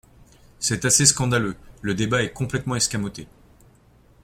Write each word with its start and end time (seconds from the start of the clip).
C’est 0.57 0.85
assez 0.85 1.05
scandaleux! 1.05 1.55
Le 1.83 1.93
débat 1.93 2.23
est 2.23 2.33
complètement 2.33 2.75
escamoté. 2.75 3.27